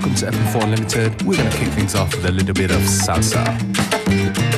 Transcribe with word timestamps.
welcome 0.00 0.14
to 0.14 0.26
FM4 0.26 0.62
Unlimited. 0.62 1.22
We're 1.24 1.36
going 1.36 1.50
to 1.50 1.56
kick 1.58 1.68
things 1.68 1.94
off 1.94 2.14
with 2.14 2.24
a 2.24 2.32
little 2.32 2.54
bit 2.54 2.70
of 2.70 2.78
salsa. 2.78 4.49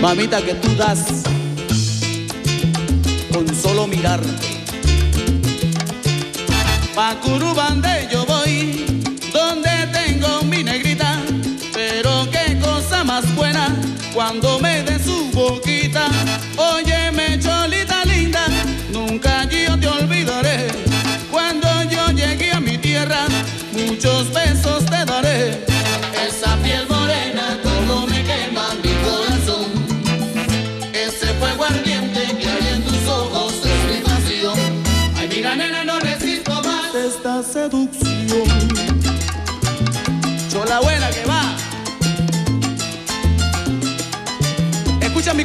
mamita 0.00 0.42
que 0.42 0.54
tú 0.54 0.74
das 0.76 1.22
con 3.32 3.46
solo 3.54 3.86
mirarte. 3.86 4.28
Pa' 6.94 7.14
Curubande 7.20 8.08
yo 8.10 8.26
voy, 8.26 8.84
donde 9.32 9.70
tengo 9.92 10.42
mi 10.42 10.64
negrita, 10.64 11.22
pero 11.72 12.28
qué 12.30 12.58
cosa 12.58 13.04
más 13.04 13.24
buena 13.36 13.68
cuando 14.12 14.58
me 14.58 14.82
dé 14.82 14.98
su 14.98 15.30
boquita. 15.32 16.08
Oye, 16.56 16.89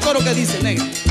coro 0.06 0.24
que 0.24 0.36
dice, 0.36 0.62
negro. 0.62 1.05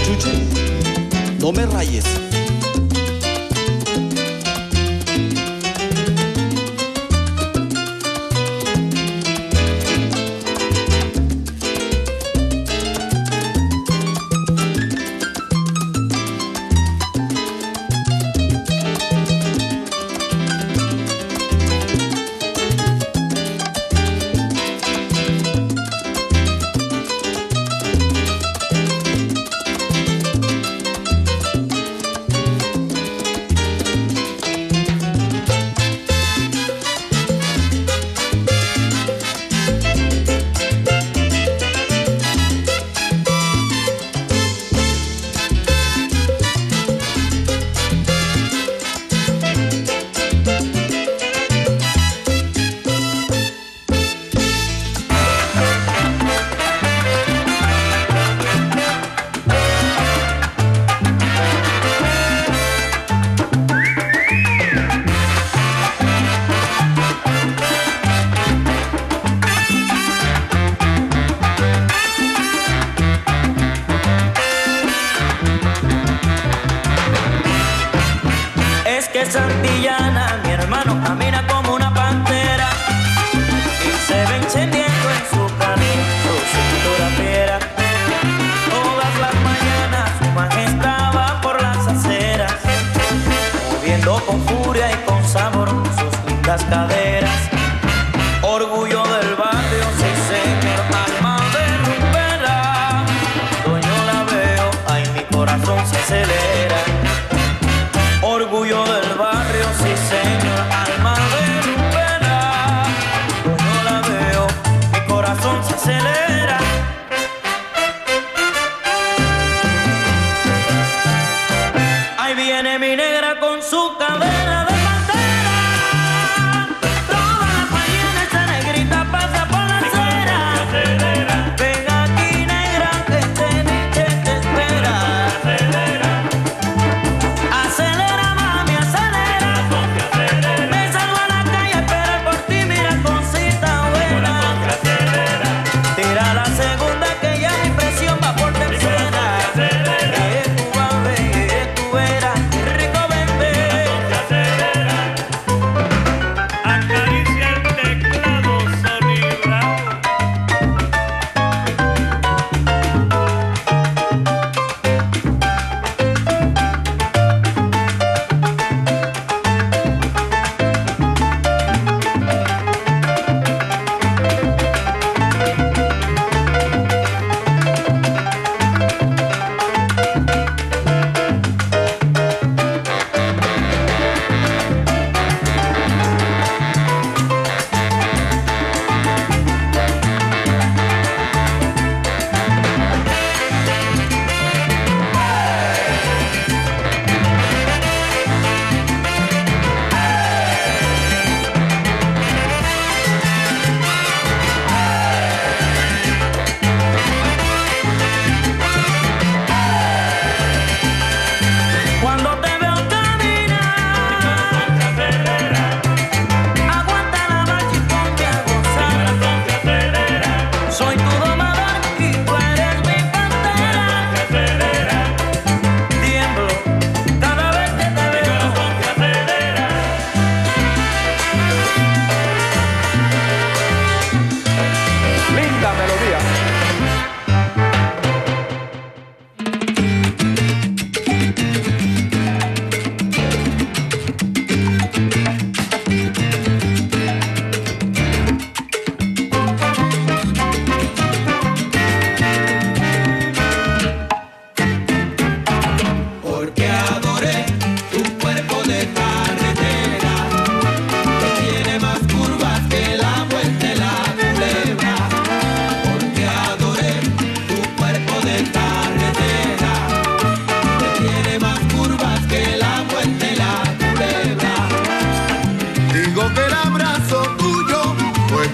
Achuche, 0.00 0.32
no 1.40 1.52
me 1.52 1.66
rayes. 1.66 2.29
Moviendo 94.00 94.24
con 94.26 94.40
furia 94.42 94.90
y 94.90 95.06
con 95.06 95.24
sabor 95.24 95.68
sus 95.68 96.30
lindas 96.30 96.64
caderas. 96.64 96.99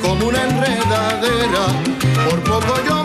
como 0.07 0.29
una 0.29 0.45
enredadera, 0.45 1.67
por 2.31 2.41
poco 2.45 2.75
yo 2.87 2.96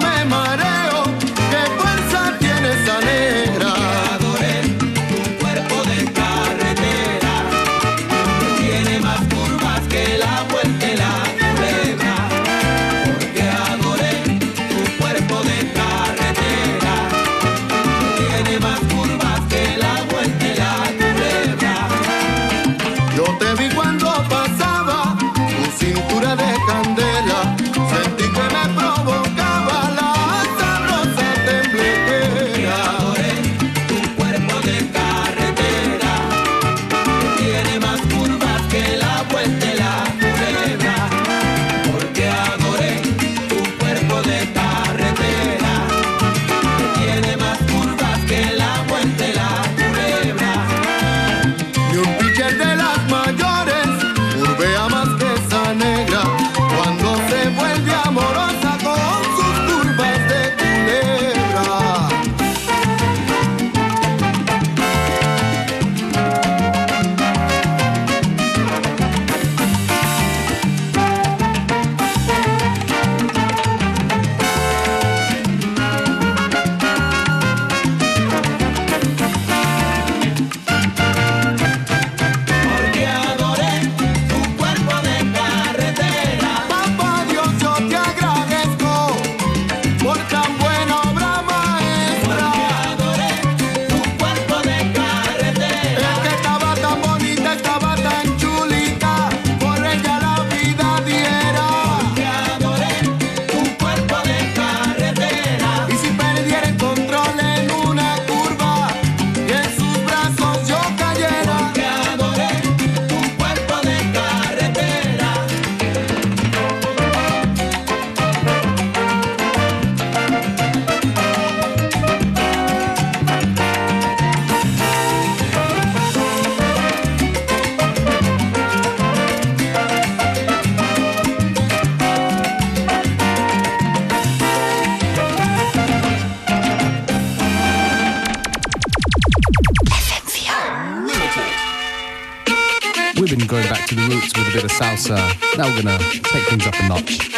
of 145.09 145.17
salsa. 145.17 145.17
Uh, 145.17 145.57
now 145.57 145.67
we're 145.67 145.81
gonna 145.81 145.97
take 145.99 146.43
things 146.49 146.67
up 146.67 146.75
a 146.79 146.87
notch 146.87 147.33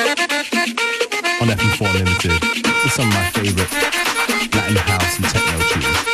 on 1.42 1.48
FM4 1.48 1.94
Limited 1.94 2.32
with 2.84 2.94
some 2.94 3.08
of 3.08 3.14
my 3.14 3.30
favorite 3.32 3.72
Latin 4.54 4.78
house 4.78 5.18
and 5.18 5.26
techno 5.26 5.60
tunes. 5.68 6.13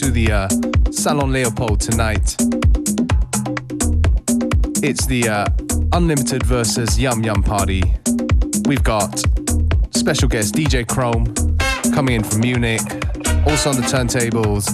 To 0.00 0.10
the 0.10 0.32
uh, 0.32 0.48
Salon 0.90 1.30
Leopold 1.30 1.78
tonight? 1.78 2.34
It's 4.82 5.04
the 5.04 5.28
uh, 5.28 5.46
Unlimited 5.92 6.42
versus 6.44 6.98
Yum 6.98 7.22
Yum 7.22 7.42
party. 7.42 7.82
We've 8.64 8.82
got 8.82 9.22
special 9.90 10.26
guest 10.26 10.54
DJ 10.54 10.88
Chrome 10.88 11.26
coming 11.92 12.14
in 12.14 12.24
from 12.24 12.40
Munich. 12.40 12.80
Also 13.46 13.68
on 13.68 13.76
the 13.76 13.86
turntables, 13.92 14.64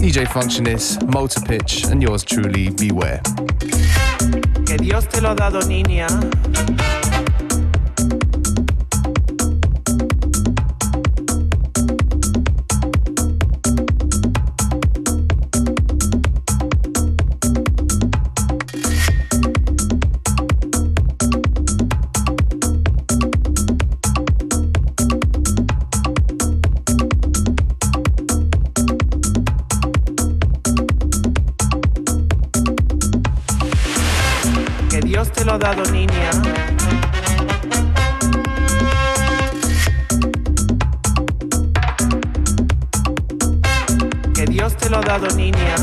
DJ 0.00 0.26
Functionist, 0.26 1.06
Motor 1.12 1.40
Pitch, 1.42 1.84
and 1.84 2.02
yours 2.02 2.24
truly, 2.24 2.70
Beware. 2.70 3.20
Que 4.64 4.78
Dios 4.78 5.04
te 5.08 5.20
lo 5.20 5.34
dado, 5.34 5.60
niña. 5.60 6.08
Dado, 35.60 35.84
niña. 35.92 36.30
Que 44.34 44.46
Dios 44.46 44.74
te 44.76 44.88
lo 44.88 44.98
ha 44.98 45.02
dado, 45.02 45.28
niña. 45.36 45.76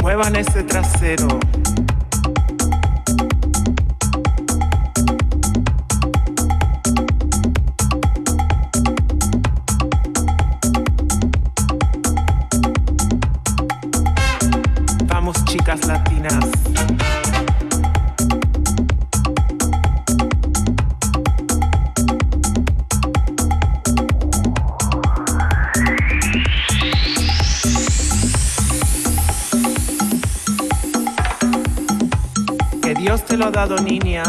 Muevan 0.00 0.36
ese 0.36 0.62
trasero. 0.62 1.40
Dado, 33.54 33.76
niña. 33.76 34.24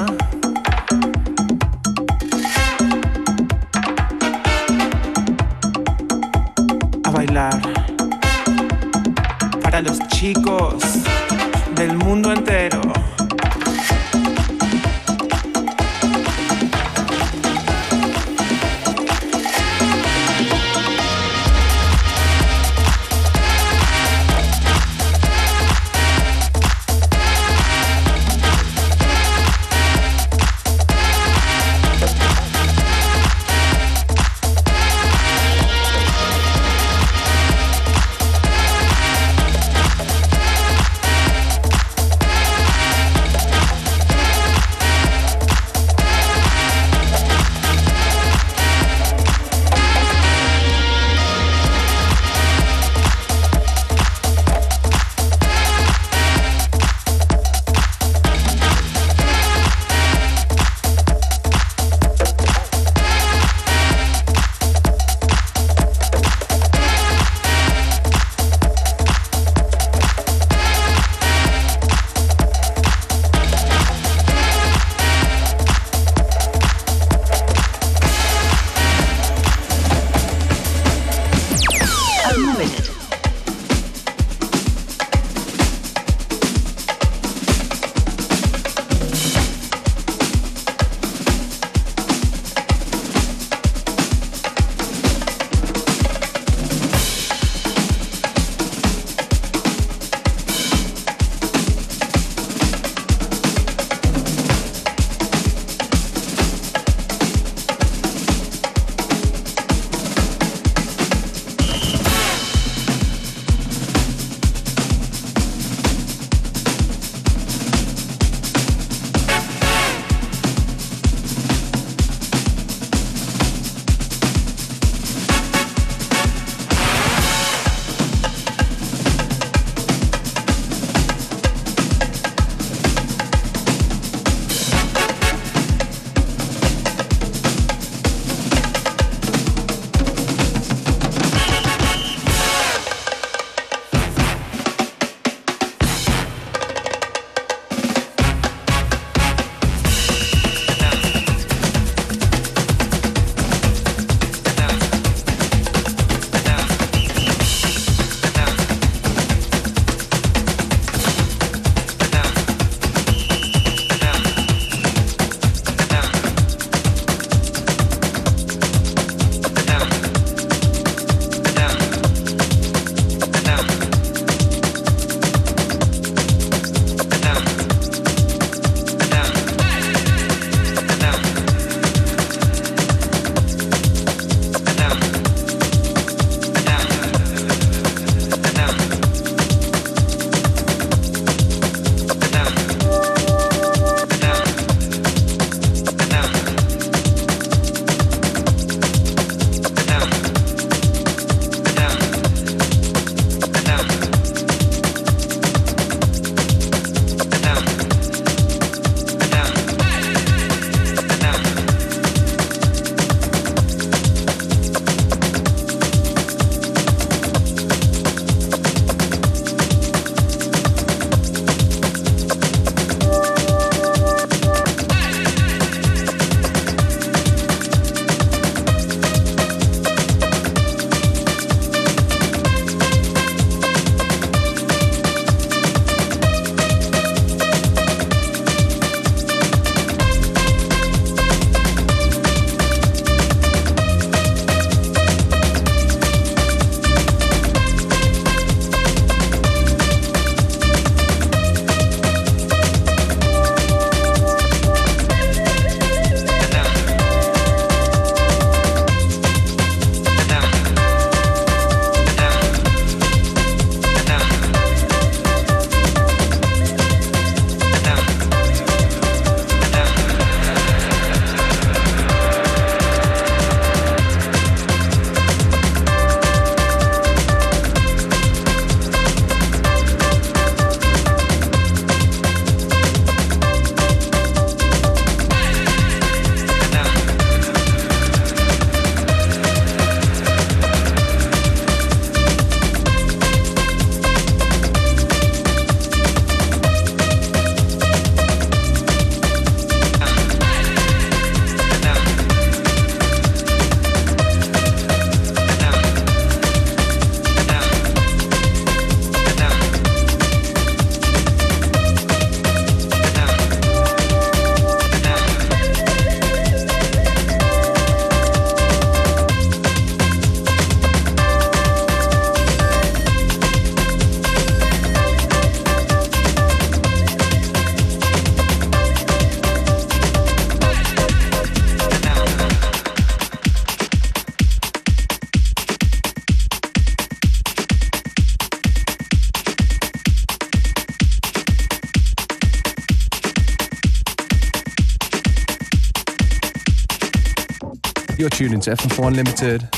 You're 348.26 348.32
tuning 348.32 348.60
to 348.62 348.72
FM4 348.72 349.08
Unlimited. 349.10 349.70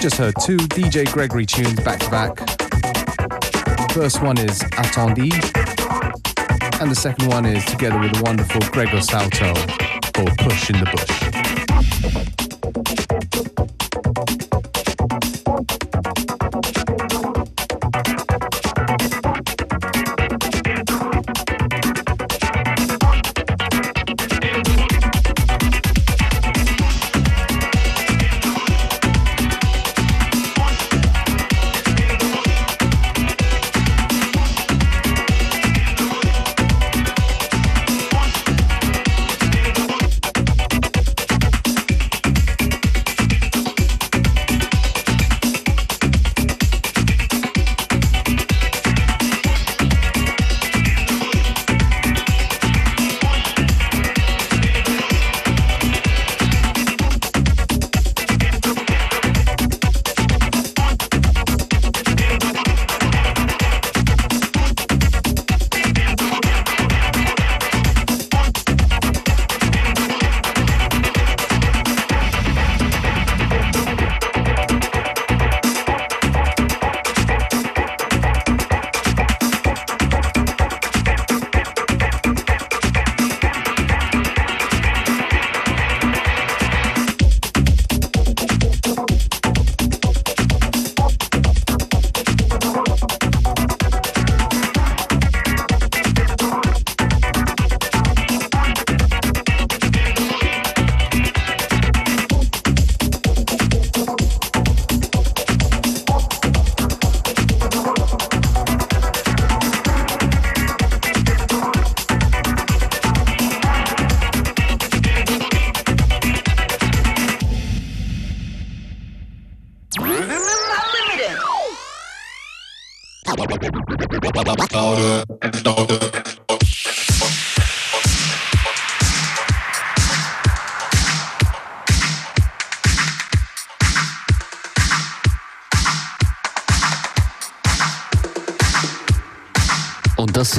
Just 0.00 0.16
heard 0.16 0.34
two 0.44 0.56
DJ 0.56 1.08
Gregory 1.12 1.46
tunes 1.46 1.78
back 1.78 2.00
to 2.00 2.10
back. 2.10 2.36
First 3.92 4.20
one 4.20 4.38
is 4.38 4.58
Attendi, 4.72 5.32
and 6.80 6.90
the 6.90 6.96
second 6.96 7.28
one 7.28 7.46
is 7.46 7.64
together 7.66 8.00
with 8.00 8.12
the 8.14 8.22
wonderful 8.24 8.60
Gregor 8.72 9.00
Salto 9.00 9.54
called 10.14 10.36
Push 10.38 10.70
in 10.70 10.80
the 10.80 10.90
Bush. 10.90 11.11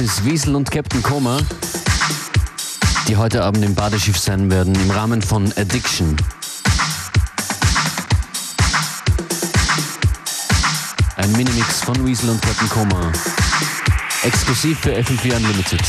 Ist 0.04 0.22
Wiesel 0.26 0.54
und 0.54 0.70
Captain 0.70 1.02
Koma, 1.02 1.38
die 3.08 3.16
heute 3.16 3.42
Abend 3.42 3.64
im 3.64 3.74
Badeschiff 3.74 4.18
sein 4.18 4.50
werden 4.50 4.74
im 4.74 4.90
Rahmen 4.90 5.22
von 5.22 5.50
Addiction. 5.56 6.14
Ein 11.16 11.32
Minimix 11.32 11.80
von 11.80 12.06
Wiesel 12.06 12.28
und 12.28 12.42
Captain 12.42 12.68
Koma. 12.68 13.12
Exklusiv 14.24 14.78
für 14.80 14.92
FM4 14.92 15.36
Unlimited. 15.36 15.80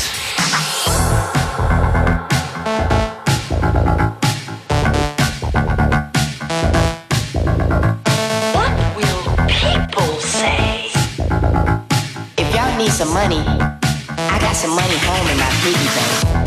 Some 12.97 13.13
money, 13.13 13.64
some 14.55 14.71
money 14.71 14.97
home 14.99 15.27
in 15.27 15.37
my 15.37 15.49
piggy 15.63 15.85
bank. 15.95 16.44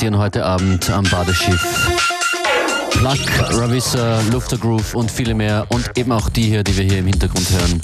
Präsentieren 0.00 0.18
heute 0.18 0.46
Abend 0.46 0.88
am 0.88 1.04
Badeschiff. 1.10 1.62
Plug, 2.92 3.18
Ravissa, 3.50 4.22
Lufter 4.32 4.56
Groove 4.56 4.94
und 4.94 5.10
viele 5.10 5.34
mehr 5.34 5.66
und 5.68 5.90
eben 5.98 6.10
auch 6.10 6.30
die 6.30 6.44
hier, 6.44 6.64
die 6.64 6.74
wir 6.74 6.84
hier 6.84 6.98
im 7.00 7.06
Hintergrund 7.06 7.46
hören. 7.50 7.80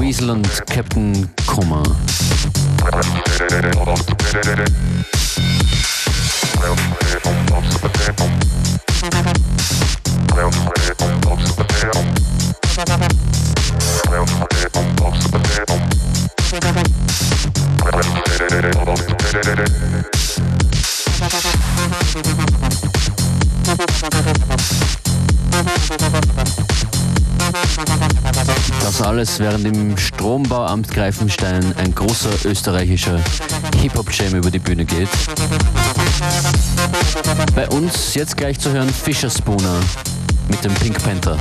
Weasel 0.00 0.30
und 0.30 0.66
Captain 0.66 1.30
Koma. 1.46 1.84
alles, 29.12 29.38
während 29.38 29.66
im 29.66 29.98
Strombauamt 29.98 30.90
Greifenstein 30.90 31.76
ein 31.76 31.94
großer 31.94 32.30
österreichischer 32.46 33.20
Hip-Hop-Jam 33.82 34.36
über 34.36 34.50
die 34.50 34.58
Bühne 34.58 34.86
geht. 34.86 35.08
Bei 37.54 37.68
uns 37.68 38.14
jetzt 38.14 38.38
gleich 38.38 38.58
zu 38.58 38.72
hören 38.72 38.88
Fischer 38.88 39.28
Spooner 39.28 39.80
mit 40.48 40.64
dem 40.64 40.72
Pink 40.76 41.02
Panther. 41.04 41.36